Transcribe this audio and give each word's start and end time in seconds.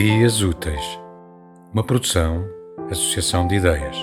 Ideias 0.00 0.42
Úteis, 0.42 0.80
uma 1.74 1.82
produção, 1.82 2.46
associação 2.88 3.48
de 3.48 3.56
ideias. 3.56 3.96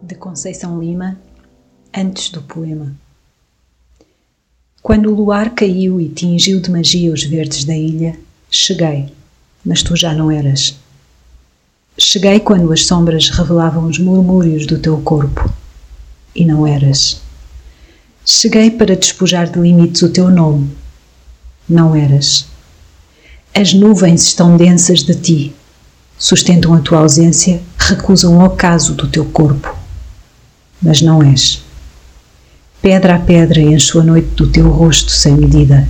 De 0.00 0.14
Conceição 0.14 0.78
Lima, 0.78 1.18
antes 1.92 2.30
do 2.30 2.40
poema. 2.40 2.94
Quando 4.80 5.10
o 5.10 5.14
luar 5.16 5.50
caiu 5.50 6.00
e 6.00 6.08
tingiu 6.08 6.60
de 6.60 6.70
magia 6.70 7.12
os 7.12 7.24
verdes 7.24 7.64
da 7.64 7.76
ilha, 7.76 8.16
cheguei, 8.48 9.12
mas 9.64 9.82
tu 9.82 9.96
já 9.96 10.14
não 10.14 10.30
eras. 10.30 10.78
Cheguei 11.98 12.38
quando 12.38 12.72
as 12.72 12.86
sombras 12.86 13.28
revelavam 13.28 13.86
os 13.88 13.98
murmúrios 13.98 14.68
do 14.68 14.78
teu 14.78 15.00
corpo, 15.02 15.52
e 16.32 16.44
não 16.44 16.64
eras. 16.64 17.25
Cheguei 18.28 18.72
para 18.72 18.96
despojar 18.96 19.48
de 19.48 19.56
limites 19.56 20.02
o 20.02 20.08
teu 20.08 20.28
nome. 20.28 20.68
Não 21.68 21.94
eras. 21.94 22.44
As 23.54 23.72
nuvens 23.72 24.24
estão 24.24 24.56
densas 24.56 25.04
de 25.04 25.14
ti, 25.14 25.54
sustentam 26.18 26.74
a 26.74 26.80
tua 26.80 26.98
ausência, 26.98 27.62
recusam 27.78 28.36
o 28.36 28.44
ocaso 28.44 28.94
do 28.94 29.06
teu 29.06 29.24
corpo. 29.26 29.72
Mas 30.82 31.00
não 31.00 31.22
és. 31.22 31.62
Pedra 32.82 33.14
a 33.14 33.18
pedra 33.20 33.60
encho 33.60 34.00
a 34.00 34.02
noite 34.02 34.30
do 34.34 34.48
teu 34.48 34.70
rosto 34.70 35.12
sem 35.12 35.36
medida. 35.36 35.86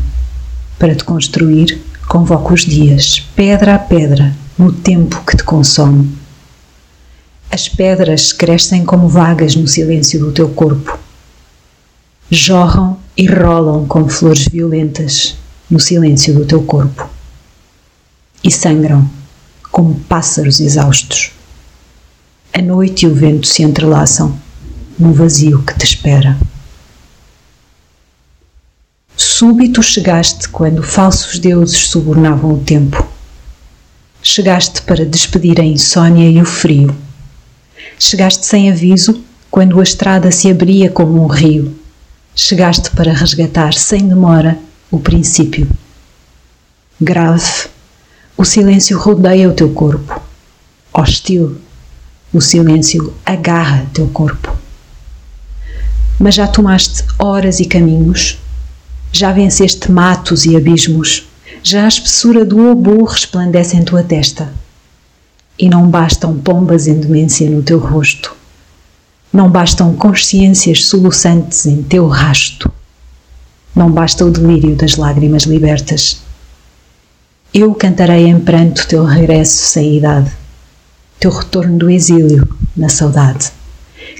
Para 0.78 0.94
te 0.94 1.04
construir, 1.04 1.80
convoco 2.06 2.52
os 2.52 2.66
dias, 2.66 3.18
pedra 3.34 3.76
a 3.76 3.78
pedra, 3.78 4.36
no 4.58 4.70
tempo 4.70 5.24
que 5.24 5.38
te 5.38 5.42
consome. 5.42 6.14
As 7.50 7.66
pedras 7.66 8.30
crescem 8.30 8.84
como 8.84 9.08
vagas 9.08 9.56
no 9.56 9.66
silêncio 9.66 10.20
do 10.20 10.32
teu 10.32 10.50
corpo 10.50 10.95
jorram 12.30 12.98
e 13.16 13.26
rolam 13.26 13.86
como 13.86 14.08
flores 14.08 14.48
violentas 14.48 15.36
no 15.70 15.78
silêncio 15.78 16.34
do 16.34 16.44
teu 16.44 16.62
corpo 16.62 17.08
e 18.42 18.50
sangram 18.50 19.08
como 19.70 19.94
pássaros 19.94 20.60
exaustos. 20.60 21.30
A 22.52 22.60
noite 22.60 23.04
e 23.04 23.08
o 23.08 23.14
vento 23.14 23.46
se 23.46 23.62
entrelaçam 23.62 24.36
no 24.98 25.12
vazio 25.12 25.62
que 25.62 25.78
te 25.78 25.84
espera. 25.84 26.36
Súbito 29.16 29.82
chegaste 29.82 30.48
quando 30.48 30.82
falsos 30.82 31.38
deuses 31.38 31.86
subornavam 31.86 32.54
o 32.54 32.58
tempo. 32.58 33.06
Chegaste 34.22 34.82
para 34.82 35.04
despedir 35.04 35.60
a 35.60 35.64
insônia 35.64 36.28
e 36.28 36.40
o 36.40 36.44
frio. 36.44 36.96
Chegaste 37.98 38.44
sem 38.44 38.70
aviso 38.70 39.22
quando 39.50 39.78
a 39.78 39.82
estrada 39.82 40.32
se 40.32 40.50
abria 40.50 40.90
como 40.90 41.22
um 41.22 41.26
rio 41.26 41.85
chegaste 42.38 42.90
para 42.90 43.14
resgatar 43.14 43.72
sem 43.72 44.06
demora 44.06 44.58
o 44.90 45.00
princípio. 45.00 45.66
Grave, 47.00 47.68
o 48.36 48.44
silêncio 48.44 48.98
rodeia 48.98 49.48
o 49.48 49.54
teu 49.54 49.70
corpo. 49.70 50.20
Hostil, 50.92 51.56
o 52.32 52.40
silêncio 52.40 53.14
agarra 53.24 53.86
teu 53.94 54.06
corpo. 54.08 54.54
Mas 56.20 56.34
já 56.34 56.46
tomaste 56.46 57.04
horas 57.18 57.58
e 57.58 57.64
caminhos, 57.64 58.38
já 59.10 59.32
venceste 59.32 59.90
matos 59.90 60.44
e 60.44 60.54
abismos, 60.54 61.26
já 61.62 61.84
a 61.84 61.88
espessura 61.88 62.44
do 62.44 62.70
obo 62.70 63.02
resplandece 63.04 63.76
em 63.76 63.82
tua 63.82 64.02
testa. 64.02 64.52
E 65.58 65.70
não 65.70 65.88
bastam 65.88 66.36
pombas 66.36 66.86
em 66.86 67.00
demência 67.00 67.48
no 67.48 67.62
teu 67.62 67.78
rosto 67.78 68.35
não 69.32 69.50
bastam 69.50 69.94
consciências 69.94 70.86
soluçantes 70.86 71.66
em 71.66 71.82
teu 71.82 72.06
rasto. 72.06 72.70
Não 73.74 73.90
basta 73.90 74.24
o 74.24 74.30
delírio 74.30 74.74
das 74.74 74.96
lágrimas 74.96 75.42
libertas. 75.42 76.22
Eu 77.52 77.74
cantarei 77.74 78.26
em 78.26 78.40
pranto 78.40 78.86
teu 78.88 79.04
regresso 79.04 79.58
sem 79.58 79.98
idade, 79.98 80.30
teu 81.20 81.30
retorno 81.30 81.76
do 81.78 81.90
exílio 81.90 82.48
na 82.76 82.88
saudade. 82.88 83.50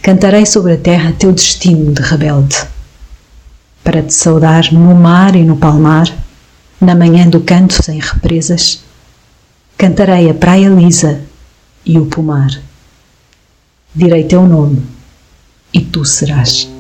Cantarei 0.03 0.45
sobre 0.45 0.75
a 0.75 0.79
terra 0.79 1.15
teu 1.19 1.33
destino 1.33 1.93
de 1.93 2.03
rebelde. 2.03 2.57
Para 3.83 4.03
te 4.03 4.13
saudar 4.13 4.73
no 4.73 4.95
mar 4.95 5.37
e 5.37 5.45
no 5.45 5.57
palmar, 5.57 6.13
na 6.81 6.95
manhã 6.95 7.29
do 7.29 7.41
canto 7.41 7.83
sem 7.83 8.01
represas, 8.01 8.83
cantarei 9.79 10.29
a 10.29 10.35
praia 10.35 10.69
lisa 10.69 11.21
e 11.85 11.99
o 11.99 12.07
pomar. 12.07 12.51
Direi 13.95 14.25
teu 14.25 14.47
nome 14.47 14.96
tu 15.97 16.05
serás. 16.05 16.76